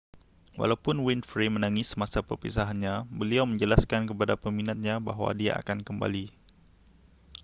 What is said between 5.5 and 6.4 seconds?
akan kembali